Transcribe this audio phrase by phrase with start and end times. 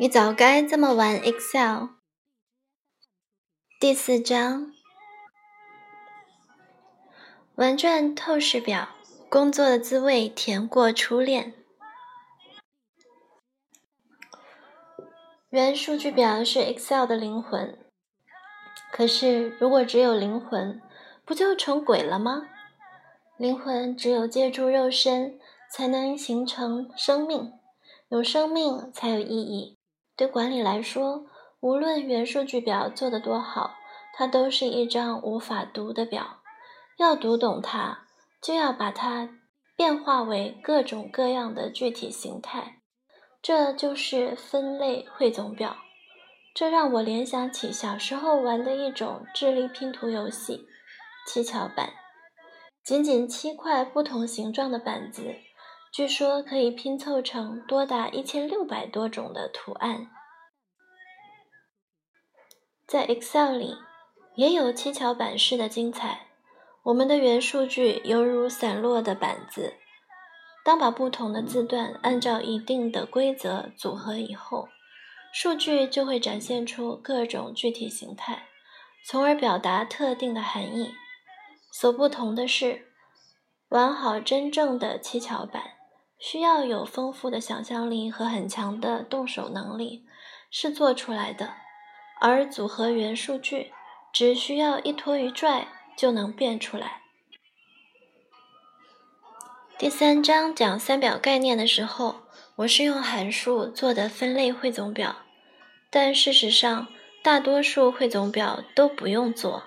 [0.00, 1.88] 你早该这么玩 Excel。
[3.80, 4.72] 第四章，
[7.56, 8.90] 玩转透视表，
[9.28, 11.52] 工作的滋味甜过初恋。
[15.50, 17.76] 原数据表是 Excel 的灵魂，
[18.92, 20.80] 可是如果只有灵魂，
[21.24, 22.48] 不就成鬼了吗？
[23.36, 25.40] 灵魂只有借助肉身，
[25.72, 27.52] 才能形成生命，
[28.10, 29.76] 有生命才有意义。
[30.18, 31.26] 对管理来说，
[31.60, 33.76] 无论原数据表做得多好，
[34.12, 36.40] 它都是一张无法读的表。
[36.96, 38.00] 要读懂它，
[38.42, 39.28] 就要把它
[39.76, 42.80] 变化为各种各样的具体形态。
[43.40, 45.76] 这就是分类汇总表。
[46.52, 50.66] 这让我联想起小时候玩的一种智力拼图游戏——
[51.28, 51.90] 七巧板。
[52.82, 55.36] 仅仅七块不同形状的板子。
[55.92, 60.10] 据说可以拼凑成多达一千六百多种的图案。
[62.86, 63.76] 在 Excel 里
[64.36, 66.26] 也有七巧板式的精彩。
[66.84, 69.74] 我们的元数据犹如散落的板子，
[70.64, 74.68] 当把不同的字段按照一定的规则组合以后，
[75.32, 78.46] 数据就会展现出各种具体形态，
[79.04, 80.94] 从而表达特定的含义。
[81.72, 82.86] 所不同的是，
[83.68, 85.77] 玩好真正的七巧板。
[86.18, 90.04] 需要有丰富的想象力和很强的动手能力，
[90.50, 91.46] 是做出来的；
[92.20, 93.72] 而组合元数据
[94.12, 97.02] 只需要一拖一拽就能变出来。
[99.78, 102.22] 第三章讲三表概念的时候，
[102.56, 105.18] 我是用函数做的分类汇总表，
[105.88, 106.88] 但事实上，
[107.22, 109.62] 大多数汇总表都不用做。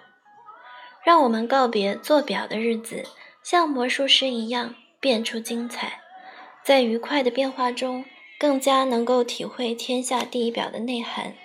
[1.01, 3.05] 让我们告别做表的日子，
[3.41, 6.00] 像魔术师一样变出精彩。
[6.63, 8.05] 在愉快的变化中，
[8.39, 11.35] 更加能够体会天下第一表的内涵，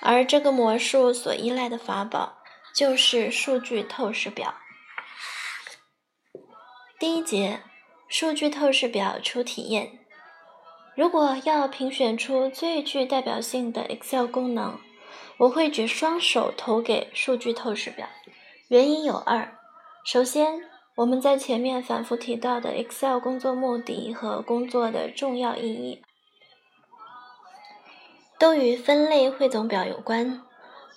[0.00, 2.38] 而这个魔术所依赖的法宝
[2.74, 4.54] 就是数据透视表。
[6.98, 7.60] 第一节，
[8.08, 9.98] 数据透视表初体验。
[10.94, 14.78] 如果要评选出最具代表性的 Excel 功能，
[15.38, 18.08] 我会举双手投给数据透视表。
[18.68, 19.58] 原因有二，
[20.04, 20.75] 首先。
[20.96, 26.02] 我们在前面反复提到的 Excel 工作目的和工作的重要意义，
[28.38, 30.40] 都与分类汇总表有关，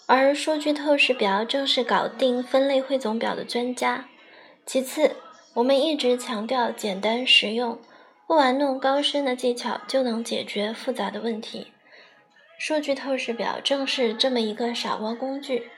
[0.05, 4.05] 而数据透视表正是搞定分类汇总表的专家。
[4.65, 5.17] 其次，
[5.55, 7.77] 我们一直强调简单实用，
[8.25, 11.73] 不玩弄高深的技巧就能解决复杂的问题。
[12.57, 15.69] 数据透视表正是这么一个傻瓜工具，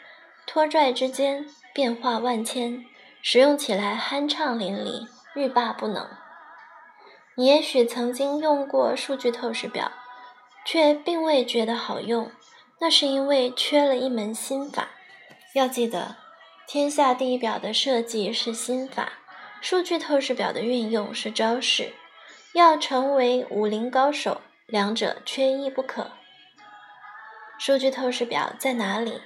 [0.46, 2.86] 拖拽之间变化万千。
[3.22, 6.10] 使用起来酣畅淋漓，欲罢不能。
[7.36, 9.92] 你也许曾经用过数据透视表，
[10.66, 12.32] 却并未觉得好用，
[12.80, 14.90] 那是因为缺了一门心法。
[15.54, 16.18] 要记得，
[16.68, 19.14] 天下第一表的设计是心法，
[19.62, 21.94] 数据透视表的运用是招式。
[22.54, 26.12] 要成为武林高手，两者缺一不可。
[27.58, 29.22] 数据透视表在哪里？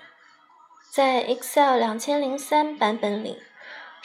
[0.91, 3.41] 在 Excel 两千零三版本里。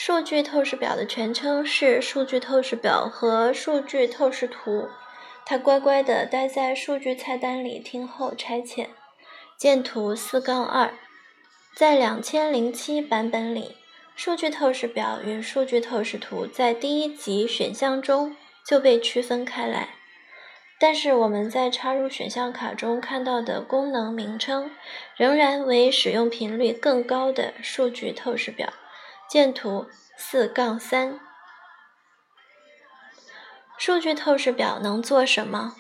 [0.03, 4.89] 数据透视表的全称是数据透视表和数据透视图。
[5.45, 8.87] 它乖乖地待在数据菜单里听候差遣。
[9.59, 10.95] 见图四杠二。
[11.77, 13.77] 在两千零七版本里，
[14.17, 18.35] 数据透视表与数据透视图在第一级选项中
[18.67, 19.91] 就被区分开来。
[20.79, 24.71] 但是我们在插入选项卡中看到的功能名称，
[25.19, 28.73] 仍然为使用频率更高的数据透视表。
[29.31, 29.87] 见图
[30.17, 31.21] 四杠三。
[33.79, 35.77] 数据透视表能做什么？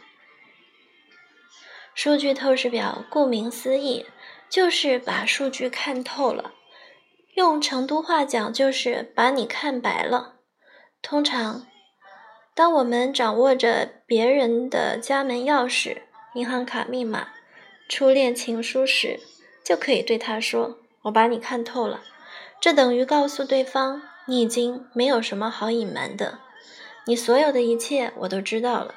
[1.93, 4.06] 数据透视表顾名思义，
[4.49, 6.53] 就是把数据看透了。
[7.34, 10.37] 用成都话讲，就是把你看白了。
[11.02, 11.67] 通常，
[12.55, 16.02] 当我们掌握着别人的家门钥匙、
[16.35, 17.31] 银行卡密码、
[17.88, 19.19] 初恋情书时，
[19.64, 22.05] 就可以对他说：“我把你看透了。”
[22.61, 26.41] 这等于告诉对方，你已经没有什么好隐瞒的，
[27.07, 28.95] 你所有的一切我都知道了。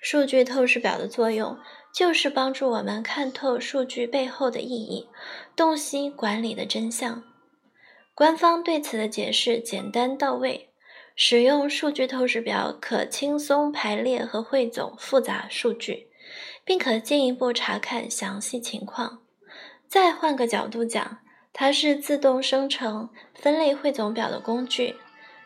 [0.00, 1.56] 数据透视表的作用
[1.94, 5.08] 就是帮助我们看透数据背后的意义，
[5.54, 7.22] 洞悉管理的真相。
[8.14, 10.70] 官方对此的解释简单到位：
[11.14, 16.08] 使用数据透视表可轻松排列和汇总复杂数据，
[16.64, 19.20] 并可进一步查看详细情况。
[19.86, 21.20] 再换个角度讲。
[21.60, 24.94] 它是自动生成分类汇总表的工具，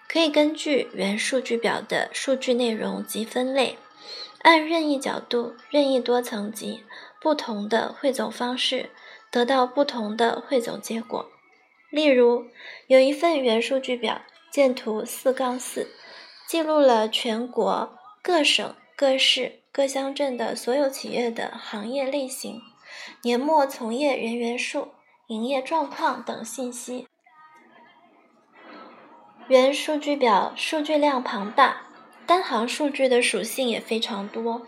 [0.07, 3.79] 可以根据原数据表的数据内容及分类，
[4.43, 6.85] 按任意角度、任意多层级、
[7.19, 8.91] 不同的汇总方式，
[9.31, 11.31] 得到不同的汇总结果。
[11.89, 12.45] 例如，
[12.89, 14.21] 有一份原数据表，
[14.51, 15.89] 见图四杠四，
[16.47, 22.61] 记录了全国各省、各市、各乡镇的所有企业的行业类型、
[23.23, 24.89] 年末从业人员数、
[25.33, 27.09] 营业状况等信息。
[29.49, 31.83] 原数据表数据量庞大，
[32.27, 34.63] 单行数据的属性也非常多。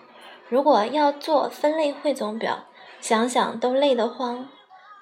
[0.49, 2.64] 如果要做分类汇总表，
[3.00, 4.49] 想想都累得慌。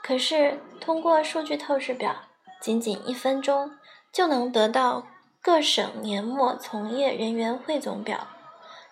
[0.02, 2.14] 可是通过数据透视表，
[2.60, 3.70] 仅仅一分钟
[4.12, 5.06] 就能得到
[5.40, 8.26] 各省年末从业人员汇总表，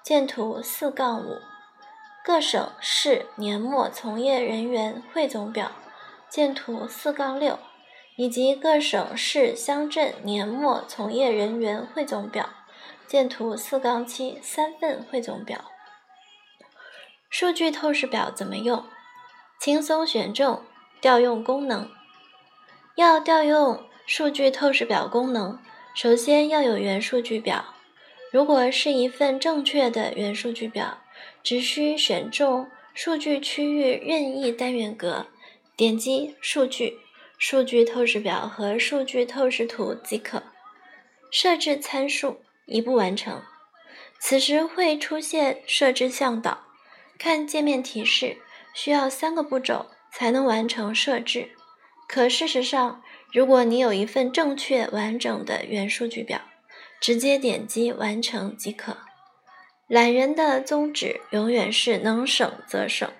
[0.04, 1.40] 见图四杠五；
[2.24, 5.72] 各省市年末从业人员汇总表，
[6.30, 7.58] 见图四杠六。
[8.16, 12.50] 以及各省市乡镇年末从业人员汇总表，
[13.06, 15.70] 见图四杠七三份汇总表。
[17.30, 18.84] 数据透视表怎么用？
[19.58, 20.62] 轻松选中
[21.00, 21.90] 调用功能。
[22.96, 25.58] 要调用数据透视表功能，
[25.94, 27.74] 首先要有原数据表。
[28.30, 30.98] 如果是一份正确的原数据表，
[31.42, 35.28] 只需选中数据区域任意单元格，
[35.80, 36.98] 点击数据。
[37.38, 40.42] 数据透视表和数据透视图即可
[41.30, 43.40] 设置参数，一步完成。
[44.20, 46.66] 此时会出现设置向导，
[47.18, 48.36] 看界面提示，
[48.74, 51.48] 需要三个步骤才能完成设置。
[52.06, 56.42] 可事实上，如果你有一份正确完整的原数据表，
[57.00, 58.98] 直接点击完成即可。
[59.88, 63.10] 懒人的宗旨永远是能省则省，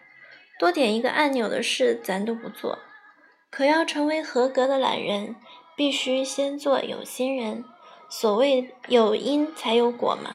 [0.60, 2.80] 多点一个按钮的事咱都不做。
[3.48, 5.34] 可要成为合格的懒人，
[5.74, 7.64] 必须先做有心人。
[8.10, 10.32] 所谓有因才有果嘛。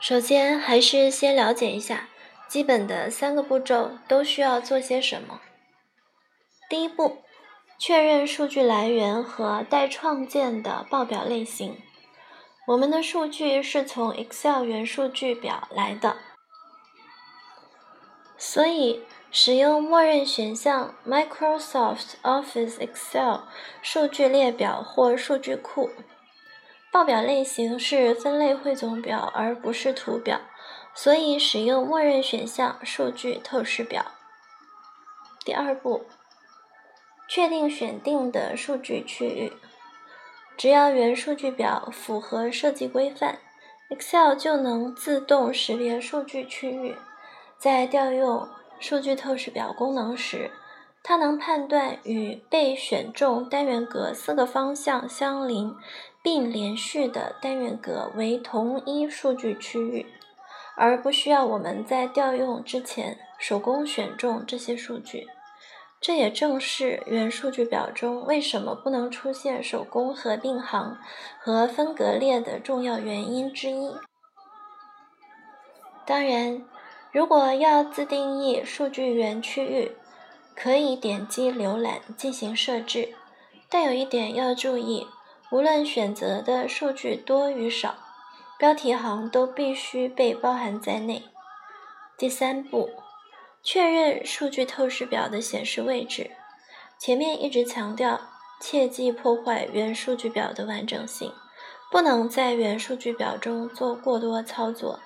[0.00, 2.08] 首先，还是先了解一下
[2.48, 5.42] 基本的三个步骤都需要做些什么。
[6.70, 7.18] 第一步，
[7.78, 11.76] 确认数据来源和待创建的报表类型。
[12.68, 16.16] 我们的数据是从 Excel 原数据表来的，
[18.36, 19.02] 所以。
[19.32, 23.40] 使用默认选项 Microsoft Office Excel
[23.82, 25.90] 数据列表或数据库。
[26.90, 30.40] 报表类型是分类汇总表，而不是图表，
[30.94, 34.06] 所以使用默认选项数据透视表。
[35.44, 36.06] 第二步，
[37.28, 39.52] 确定选定的数据区域。
[40.56, 43.38] 只要原数据表符合设计规范
[43.90, 46.96] ，Excel 就能自动识别数据区域，
[47.58, 48.48] 在调用。
[48.78, 50.50] 数据透视表功能时，
[51.02, 55.74] 它能判断与被选中单元格四个方向相邻
[56.22, 60.04] 并连续的单元格为同一数据区域，
[60.76, 65.26] 而不需要我们在调用之前手工选中这些数据。
[65.98, 70.98] 这也正是原数据表中为什么不能出现手工合并行
[71.40, 73.94] 和分隔列的重要原因之一。
[76.04, 76.62] 当然。
[77.12, 79.92] 如果要自定义数据源区域，
[80.54, 83.14] 可以点击浏览进行设置，
[83.68, 85.06] 但有一点要注意：
[85.50, 87.94] 无论选择的数据多与少，
[88.58, 91.22] 标题行都必须被包含在内。
[92.18, 92.90] 第三步，
[93.62, 96.30] 确认数据透视表的显示位置。
[96.98, 98.20] 前面一直强调，
[98.60, 101.32] 切忌破坏原数据表的完整性，
[101.90, 105.00] 不能在原数据表中做过多操作。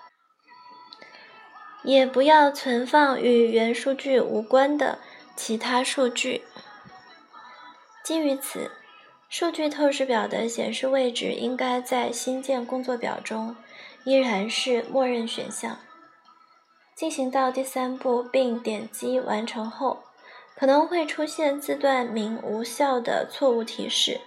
[1.82, 4.98] 也不要存放与原数据无关的
[5.34, 6.42] 其他数据。
[8.04, 8.70] 基于此，
[9.28, 13.56] 数据透视表的显示位置应该在新建工作表中
[14.04, 15.78] 依然是默认选项。
[16.94, 20.02] 进行到第三步并点击完成后，
[20.54, 24.20] 可能会出现字段名无效的错误提示，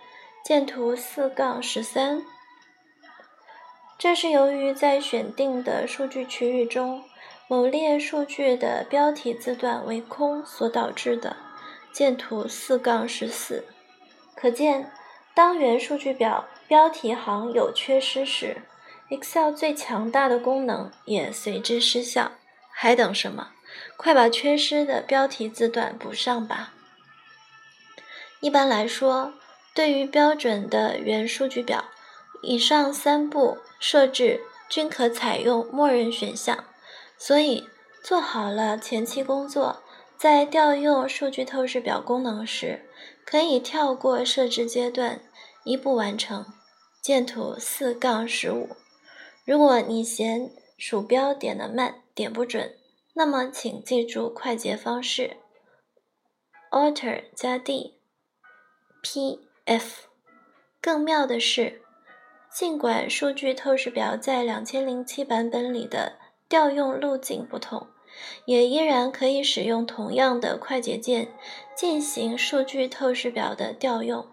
[0.44, 2.24] 见图四杠十三。
[4.00, 7.04] 这是由于在选定的数据区域中。
[7.54, 11.38] 某列数据的标题字段为空所导致的，
[11.92, 13.64] 见图四杠十四。
[14.36, 14.92] 可见，
[15.36, 18.64] 当原数据表标题行有缺失时
[19.12, 22.32] ，Excel 最强大的功能也随之失效。
[22.72, 23.52] 还等什么？
[23.98, 26.74] 快把缺失的标题字段补上吧！
[28.40, 29.32] 一般来说，
[29.76, 31.86] 对于标准的原数据表，
[32.42, 36.64] 以上三步设置均可采用默认选项。
[37.26, 37.70] 所以，
[38.04, 39.82] 做好了前期工作，
[40.18, 42.84] 在调用数据透视表功能时，
[43.26, 45.22] 可以跳过设置阶段，
[45.64, 46.46] 一步完成。
[47.02, 48.76] 见图四杠十五。
[49.46, 52.76] 如果你嫌鼠标点的慢，点不准，
[53.14, 55.38] 那么请记住快捷方式
[56.72, 57.88] ：Alt 加 D，P，F。
[60.82, 61.82] 更妙的是，
[62.54, 66.18] 尽管数据透视表在两千零七版本里的
[66.54, 67.88] 调用路径不同，
[68.46, 71.34] 也依然可以使用同样的快捷键
[71.76, 74.28] 进行数据透视表的调用。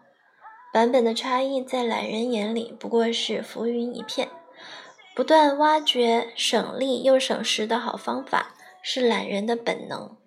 [0.70, 4.28] 版本的差异在懒人眼里不过是浮云一片。
[5.16, 10.18] 不断挖掘省力又省时的好方法，是懒人的本能。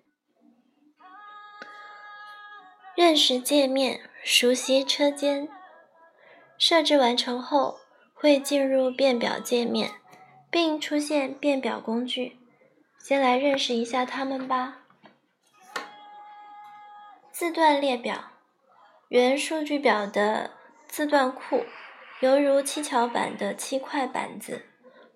[2.96, 5.48] 认识界面，熟悉车间。
[6.58, 7.76] 设置完成后，
[8.12, 9.92] 会进入变表界面，
[10.54, 12.38] 并出现变表工具。
[12.96, 14.82] 先来认识一下它们吧。
[17.32, 18.30] 字段列表，
[19.08, 20.52] 原数据表的
[20.86, 21.64] 字段库，
[22.20, 24.64] 犹如七巧板的七块板子，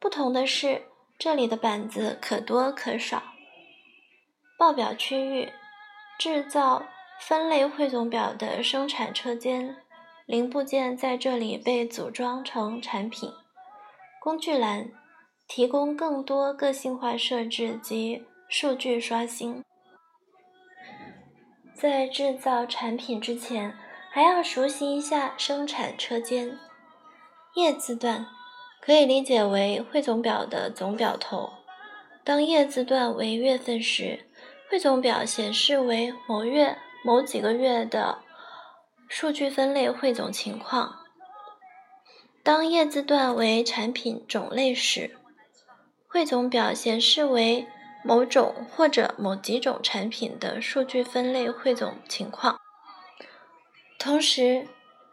[0.00, 0.82] 不同的是，
[1.16, 3.22] 这里的板子可多可少。
[4.58, 5.52] 报表区域，
[6.18, 6.82] 制造
[7.20, 9.76] 分类汇总表的生产车间。
[10.26, 13.32] 零部件在这里被组装成产品。
[14.20, 14.90] 工具栏
[15.48, 19.64] 提供更多个性化设置及数据刷新。
[21.74, 23.74] 在制造产品之前，
[24.10, 26.58] 还要熟悉一下生产车间。
[27.54, 28.26] 页字段
[28.80, 31.50] 可以理解为汇总表的总表头。
[32.22, 34.26] 当页字段为月份时，
[34.70, 38.18] 汇总表显示为某月某几个月的。
[39.10, 40.98] 数据分类汇总情况。
[42.42, 45.17] 当页字段为产品种类时，
[46.08, 47.66] 汇总表显示为
[48.02, 52.58] 某种或者某几种产品的数据分类汇总情况。
[53.98, 54.66] 同时，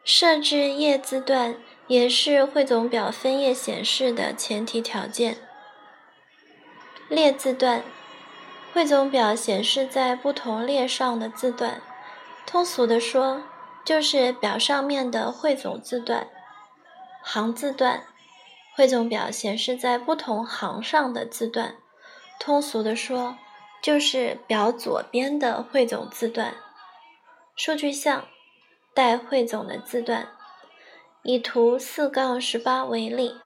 [0.03, 5.37] 设置页字段也是汇总表分页显示的前提条件。
[7.09, 7.83] 列字段，
[8.73, 11.81] 汇总表显示在不同列上的字段。
[12.45, 13.43] 通俗的说，
[13.83, 16.27] 就是表上面的汇总字段，
[17.21, 18.03] 行字段，
[18.75, 21.77] 汇总表显示在不同行上的字段。
[22.39, 23.37] 通俗的说，
[23.81, 26.55] 就是表左边的汇总字段。
[27.55, 28.27] 数据项，
[28.93, 30.27] 待汇总的字段。
[31.23, 33.37] 以图四杠十八为例，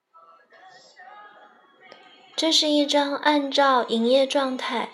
[2.35, 4.89] 这是一张按照营业状态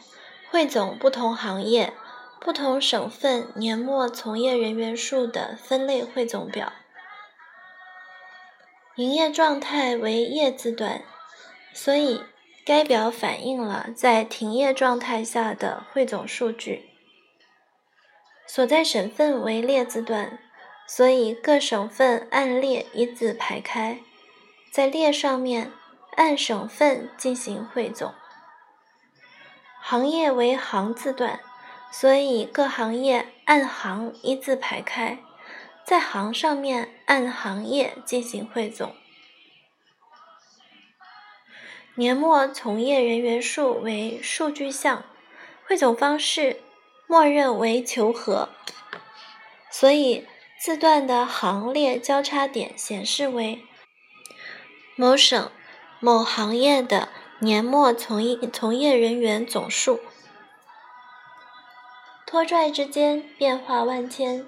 [0.52, 1.94] 汇总不同行业。
[2.38, 6.74] 不同省份年末从业人员数的分类汇总表，
[8.96, 11.04] 营业状态为业字段，
[11.74, 12.24] 所以
[12.66, 16.90] 该表反映了在停业状态下的汇总数据。
[18.48, 20.40] 所在省份为列字段，
[20.88, 24.00] 所以各省份按列一字排开，
[24.72, 25.72] 在列上面
[26.16, 28.14] 按省份进行汇总。
[29.82, 31.40] 行业为行字段。
[31.92, 35.20] 所以各行业按行一字排开，
[35.86, 38.96] 在行上面按行业进行汇总。
[41.94, 45.06] 年末从业人员数为数据项，
[45.66, 46.62] 汇总方式
[47.08, 48.50] 默认为求和，
[49.72, 50.28] 所以
[50.60, 53.64] 字段的行列交叉点显示为
[54.96, 55.52] 某省
[56.00, 60.02] 某行业的年末从业从业人员总数。
[62.26, 64.46] 拖拽之间变化万千，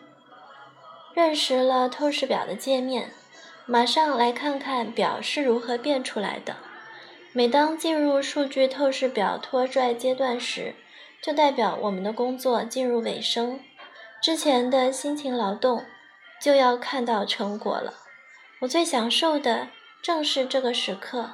[1.17, 3.11] 认识了透视表的界面，
[3.65, 6.57] 马上来看看表是如何变出来的。
[7.33, 10.75] 每当进入数据透视表拖拽阶段时，
[11.19, 13.59] 就代表我们的工作进入尾声，
[14.21, 15.83] 之前的辛勤劳动
[16.39, 17.95] 就要看到成果了。
[18.61, 19.69] 我最享受的
[20.03, 21.31] 正是这个时刻，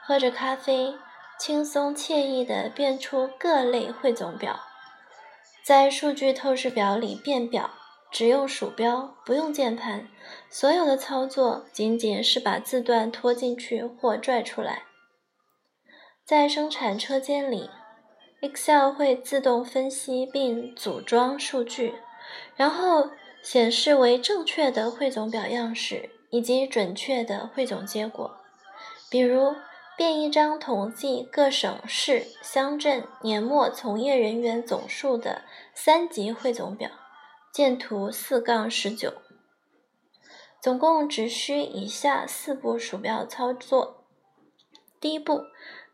[0.00, 0.94] 喝着咖啡，
[1.40, 4.60] 轻松惬意地变出各类汇总表。
[5.64, 7.68] 在数据透视表里变表，
[8.14, 10.06] 只用鼠标，不用键盘，
[10.48, 14.84] 所有的操作仅仅是把字段拖进去或拽出来。
[16.24, 17.68] 在生产车间里
[18.40, 21.96] ，Excel 会自动分析并组装数据，
[22.54, 23.10] 然后
[23.42, 28.36] 显示为正确的汇总表样式以及准确的汇总结果，
[29.10, 29.56] 比如。
[29.96, 35.42] 变一张统计各省市乡镇年末从业人员总数的
[35.72, 36.90] 三级汇总表，
[37.54, 39.12] 见图四杠十九。
[40.60, 44.08] 总共只需以下四步鼠标操作：
[44.98, 45.44] 第一步，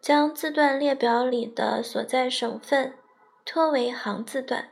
[0.01, 2.95] 将字段列表里的所在省份
[3.45, 4.71] 拖为行字段。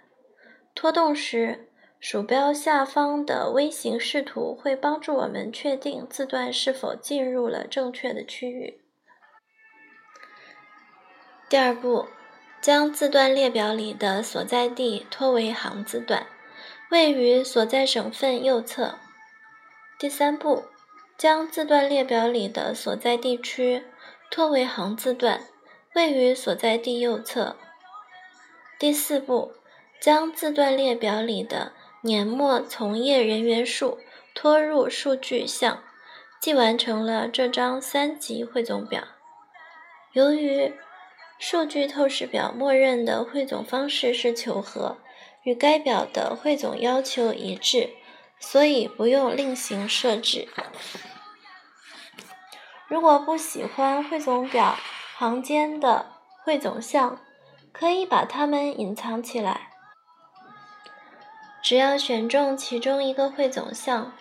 [0.75, 1.69] 拖动时，
[2.01, 8.81] 鼠标下方的微型视图会帮助我们确定字段是否进入了正确的区域。
[11.51, 12.07] 第二步，
[12.63, 16.27] 将字段列表里的所在地拖为行字段，
[16.91, 18.95] 位于所在省份右侧。
[19.99, 20.65] 第三步，
[21.19, 23.85] 将字段列表里的所在地区
[24.31, 25.43] 拖为行字段，
[25.95, 27.57] 位于所在地右侧。
[28.79, 29.53] 第四步，
[30.01, 33.99] 将字段列表里的年末从业人员数
[34.35, 35.83] 拖入数据项，
[36.41, 39.03] 即完成了这张三级汇总表。
[40.15, 40.73] 由于
[41.39, 44.97] 数据透视表默认的汇总方式是求和，
[45.49, 47.95] 与该表的汇总要求一致，
[48.39, 50.47] 所以不用另行设置。
[52.87, 54.77] 如果不喜欢汇总表
[55.17, 56.13] 行间的
[56.45, 57.19] 汇总项，
[57.73, 59.71] 可以把它们隐藏起来，
[61.63, 64.13] 只要选中其中一个汇总项，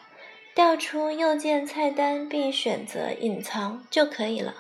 [0.55, 4.53] 调出右键菜单并选择隐藏就可以了。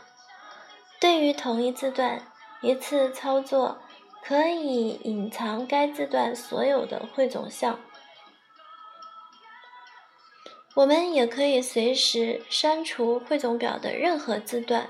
[0.99, 2.23] 对于同一字段，
[2.61, 3.79] 一次操作
[4.27, 7.79] 可以隐藏该字段所有的汇总项。
[10.75, 14.89] 我们也可以随时删除汇总表的任何字段。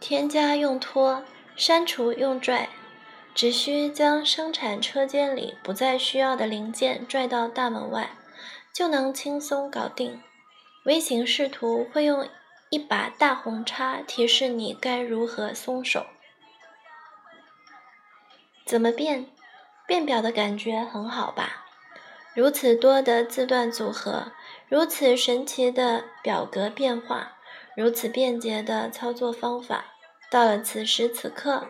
[0.00, 1.22] 添加用拖，
[1.54, 2.70] 删除用拽，
[3.34, 8.12] 只需将生产车间里不再需要的零件拽到大门外，
[8.74, 10.22] 就能轻松搞定。
[10.86, 12.26] 微型视图会用
[12.70, 16.06] 一把大红叉提示你该如何松手。
[18.64, 19.26] 怎么变？
[19.86, 21.66] 变表的感觉很好吧？
[22.34, 24.32] 如此多的字段组合，
[24.68, 27.36] 如此神奇的表格变化，
[27.76, 29.84] 如此便捷的操作方法。
[30.30, 31.68] 到了此时此刻，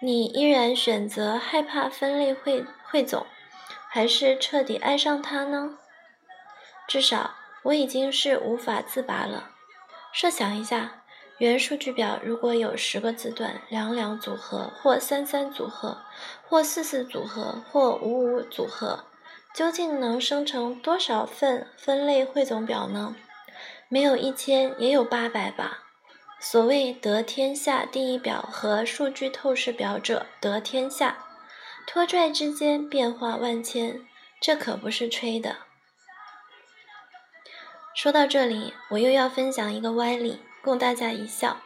[0.00, 3.26] 你依然选择害怕分类汇汇总，
[3.88, 5.78] 还是彻底爱上它呢？
[6.88, 9.50] 至少我已经是无法自拔了。
[10.12, 10.99] 设想一下，
[11.40, 16.02] 原数据表如果有十个字段，两两组合，或三三组合，
[16.46, 19.06] 或四四组合，或五五组合，
[19.54, 23.16] 究竟能生成多少份分类汇总表呢？
[23.88, 25.84] 没有一千，也有八百吧。
[26.38, 31.24] 所谓得天下第一表和数据透视表者得天下，
[31.86, 34.02] 拖拽之间变化万千，
[34.38, 35.56] 这可不是吹的。
[37.94, 41.58] 说到这里，我又要分享一个歪理，供大家一笑。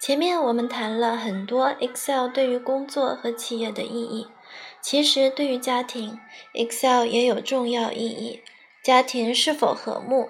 [0.00, 4.28] 前面我们谈了很多 Excel 对于工作和企业的意义，
[4.82, 6.20] 其实对于家庭
[6.52, 8.42] ，Excel 也有重要意义。
[8.82, 10.28] 家庭是否和睦？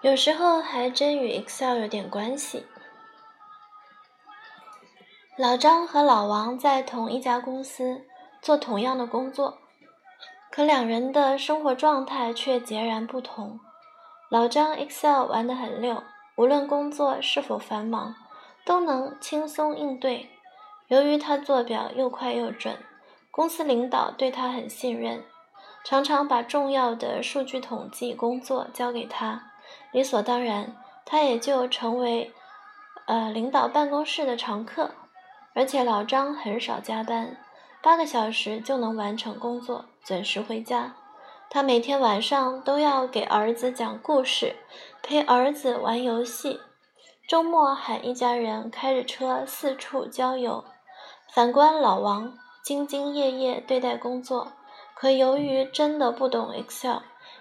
[0.00, 2.66] 有时候还真与 Excel 有点关系。
[5.38, 8.04] 老张和老王在同一家公司
[8.40, 9.58] 做同样的工作，
[10.50, 13.60] 可两人的生活状态却截然不同。
[14.32, 16.02] 老张 Excel 玩得很溜，
[16.36, 18.14] 无论工作是否繁忙，
[18.64, 20.30] 都能轻松应对。
[20.88, 22.78] 由于他做表又快又准，
[23.30, 25.22] 公司领导对他很信任，
[25.84, 29.50] 常常把重要的数据统计工作交给他。
[29.90, 32.32] 理所当然，他也就成为，
[33.04, 34.92] 呃，领导办公室的常客。
[35.52, 37.36] 而且老张很少加班，
[37.82, 40.94] 八个小时就能完成工作，准时回家。
[41.54, 44.56] 他每天晚上都要给儿子讲故事，
[45.02, 46.58] 陪儿子玩游戏，
[47.28, 50.64] 周末喊一家人开着车四处郊游。
[51.30, 52.32] 反观老王，
[52.64, 54.54] 兢兢业业对待工作，
[54.94, 57.00] 可由于真的不懂 Excel，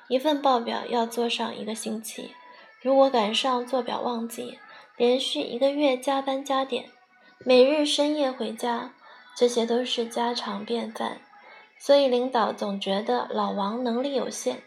[0.09, 2.35] 一份报表要做上一个星期。
[2.81, 4.59] 如果赶上做表旺季，
[4.97, 6.89] 连续一个月加班加点，
[7.45, 8.91] 每日深夜回家，
[9.37, 11.21] 这些都是家常便饭。
[11.83, 14.61] 所以领导总觉得老王能力有限，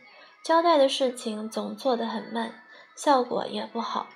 [0.45, 2.61] 交代的事情总做得很慢，
[2.97, 4.09] 效果也不好。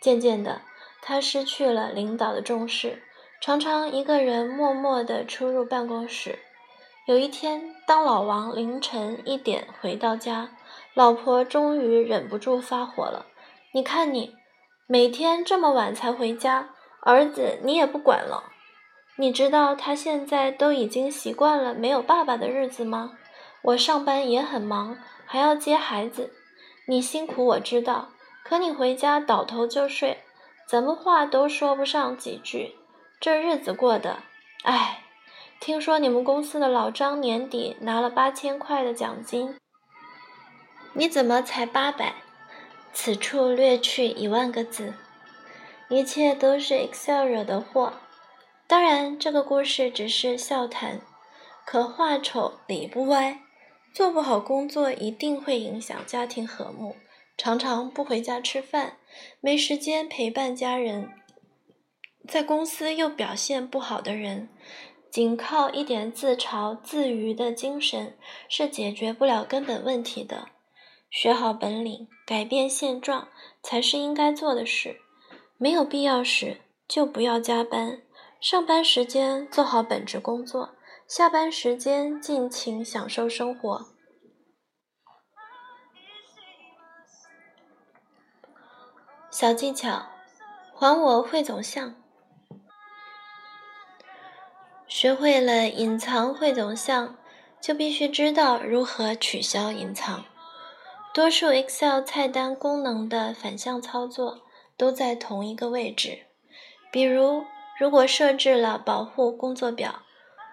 [0.00, 0.62] 渐渐的，
[1.02, 3.02] 他失去了领导的重视，
[3.42, 6.38] 常常一个人默默地出入办公室。
[7.06, 10.48] 有一天，当老王凌晨一点回到家，
[10.94, 13.26] 老婆终于忍不住发火了。
[13.74, 14.34] 你看你，
[14.86, 16.70] 每天这么晚才回家，
[17.02, 18.44] 儿子你也不管了。
[19.18, 23.12] 你知道他现在都已经习惯了没有爸爸的日子吗？
[23.62, 26.32] 我上班也很忙，还要接孩子，
[26.86, 28.10] 你辛苦我知道，
[28.44, 30.18] 可你回家倒头就睡，
[30.68, 32.76] 怎么话都说不上几句，
[33.18, 34.18] 这日子过的，
[34.62, 35.02] 唉。
[35.58, 39.56] 听说你们公司的老张年底拿了八千块的奖金，
[40.92, 42.16] 你怎么才八百？
[42.92, 44.92] 此处略去一万个字，
[45.88, 47.94] 一切都是 Excel 惹的祸。
[48.68, 51.00] 当然，这个故事只是笑谈。
[51.64, 53.40] 可话丑理不歪，
[53.92, 56.96] 做不好工作一定会影响家庭和睦，
[57.36, 58.98] 常常不回家吃饭，
[59.40, 61.10] 没时间陪伴家人，
[62.28, 64.48] 在公司又表现不好的人，
[65.10, 68.16] 仅靠一点自嘲自娱的精神
[68.48, 70.48] 是解决不了根本问题的。
[71.10, 73.28] 学好本领，改变现状，
[73.62, 75.00] 才是应该做的事。
[75.56, 78.02] 没有必要时，就不要加班。
[78.40, 80.76] 上班时间做好本职工作，
[81.08, 83.86] 下班时间尽情享受生活。
[89.30, 90.06] 小技巧，
[90.74, 91.94] 还我汇总项。
[94.86, 97.16] 学会了隐藏汇总项，
[97.60, 100.24] 就必须知道如何取消隐藏。
[101.12, 104.42] 多数 Excel 菜单功能的反向操作
[104.76, 106.26] 都在同一个位置，
[106.92, 107.42] 比如。
[107.78, 110.02] 如果设置了保护工作表，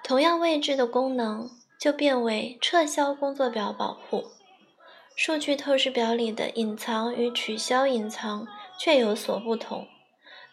[0.03, 4.25] 同样位置的功能就变为撤销工作表保护。
[5.15, 8.47] 数据透视表里的隐藏与取消隐藏
[8.79, 9.87] 却有所不同。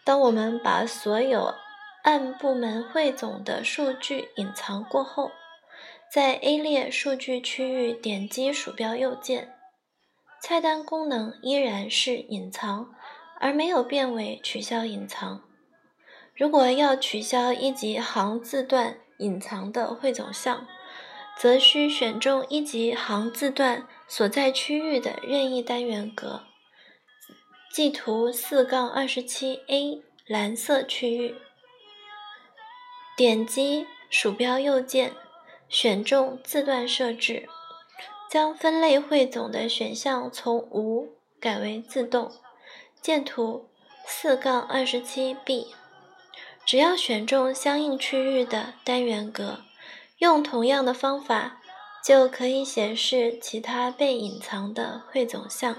[0.03, 1.53] 当我们把所有
[2.03, 5.31] 按部门汇总的数据隐藏过后，
[6.11, 9.55] 在 A 列数据区域点击鼠标右键，
[10.41, 12.87] 菜单功能依然是隐藏，
[13.39, 15.41] 而没有变为取消隐藏。
[16.41, 20.65] 如果要取消一级行字段隐藏的汇总项，
[21.37, 26.41] 则需选中一级行字段所在区域的任意单元格，
[27.71, 31.35] 即图四杠二十七 A 蓝色区域，
[33.15, 35.13] 点击鼠标右键，
[35.69, 37.47] 选中字段设置，
[38.27, 41.07] 将分类汇总的选项从无
[41.39, 42.31] 改为自动，
[42.99, 43.69] 见图
[44.07, 45.75] 四杠二十七 B。
[46.65, 49.61] 只要选中相应区域的单元格，
[50.19, 51.59] 用同样的方法，
[52.03, 55.75] 就可以显示其他被隐藏的汇总项。